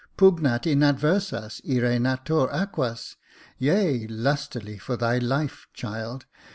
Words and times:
•Pugnat 0.17 0.65
in 0.65 0.79
adversas 0.79 1.61
ire 1.63 1.97
natator 1.99 2.49
aquas,^ 2.51 3.17
yea, 3.59 4.07
lustily 4.07 4.79
for 4.79 4.97
thy 4.97 5.19
life, 5.19 5.67
child. 5.75 6.25